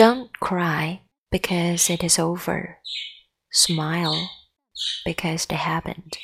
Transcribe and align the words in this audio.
Don't 0.00 0.32
cry 0.40 1.02
because 1.30 1.90
it 1.90 2.02
is 2.02 2.18
over. 2.18 2.78
Smile 3.52 4.30
because 5.04 5.44
it 5.44 5.52
happened. 5.52 6.16